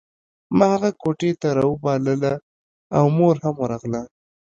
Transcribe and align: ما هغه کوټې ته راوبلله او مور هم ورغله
ما 0.57 0.65
هغه 0.75 0.89
کوټې 1.01 1.31
ته 1.41 1.47
راوبلله 1.59 2.33
او 2.97 3.05
مور 3.17 3.35
هم 3.43 3.55
ورغله 3.59 4.01